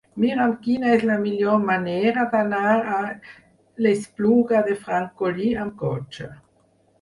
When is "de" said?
4.71-4.75